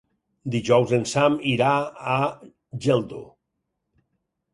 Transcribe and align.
Dijous 0.53 0.93
en 0.97 1.03
Sam 1.11 1.35
irà 1.51 1.73
a 2.13 2.15
Geldo. 2.87 3.21